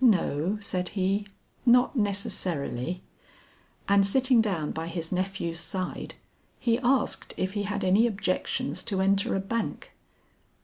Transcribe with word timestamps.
"No," 0.00 0.58
said 0.60 0.88
he, 0.88 1.28
"not 1.64 1.94
necessarily." 1.94 3.04
And 3.88 4.04
sitting 4.04 4.40
down 4.42 4.72
by 4.72 4.88
his 4.88 5.12
nephew's 5.12 5.60
side, 5.60 6.16
he 6.58 6.80
asked 6.80 7.34
if 7.36 7.52
he 7.52 7.62
had 7.62 7.84
any 7.84 8.04
objections 8.08 8.82
to 8.82 9.00
enter 9.00 9.36
a 9.36 9.38
bank. 9.38 9.92